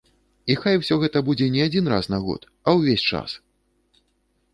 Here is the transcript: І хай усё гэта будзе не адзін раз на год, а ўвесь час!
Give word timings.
І 0.51 0.53
хай 0.61 0.77
усё 0.77 0.95
гэта 1.03 1.21
будзе 1.27 1.49
не 1.55 1.61
адзін 1.69 1.85
раз 1.93 2.05
на 2.13 2.19
год, 2.29 2.41
а 2.67 2.75
ўвесь 2.79 3.05
час! 3.13 3.37